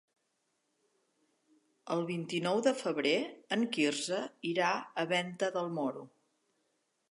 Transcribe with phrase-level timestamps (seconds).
[1.95, 3.13] El vint-i-nou de febrer
[3.57, 4.23] en Quirze
[4.55, 4.73] irà
[5.05, 6.11] a Venta del Moro.